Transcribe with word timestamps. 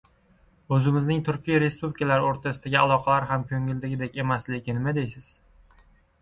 O‘zimizning 0.77 1.19
turkiy 1.27 1.59
respublikalar 1.63 2.25
o‘rtasidagi 2.29 2.79
aloqalar 2.85 3.29
ham 3.33 3.45
ko‘ngildagidek 3.53 4.19
emasligiga 4.25 4.77
nima 4.81 4.97
deysiz? 5.01 5.31